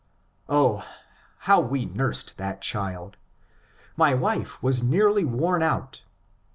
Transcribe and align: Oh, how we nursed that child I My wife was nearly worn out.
Oh, 0.49 0.83
how 1.45 1.59
we 1.61 1.85
nursed 1.85 2.39
that 2.39 2.59
child 2.61 3.17
I 3.21 3.85
My 3.97 4.13
wife 4.15 4.63
was 4.63 4.81
nearly 4.81 5.25
worn 5.25 5.61
out. 5.61 6.05